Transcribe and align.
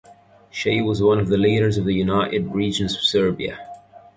She 0.49 0.81
was 0.81 0.99
one 0.99 1.19
of 1.19 1.27
the 1.27 1.37
leaders 1.37 1.77
of 1.77 1.85
the 1.85 1.93
United 1.93 2.55
Regions 2.55 2.95
of 2.95 3.01
Serbia. 3.03 3.59